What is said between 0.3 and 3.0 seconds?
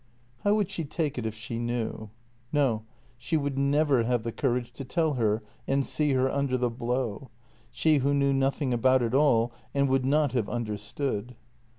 How would she take it if she knew? No,